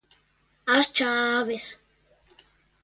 As 0.75 0.87
chaves. 0.95 1.65